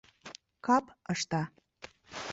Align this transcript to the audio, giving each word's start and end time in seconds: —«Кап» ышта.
—«Кап» 0.65 0.85
ышта. 1.13 1.41